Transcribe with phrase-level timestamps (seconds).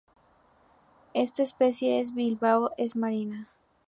[1.13, 3.47] Esta especie de bivalvo es marina.